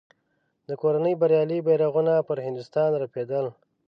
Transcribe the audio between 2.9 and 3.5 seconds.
رپېدل.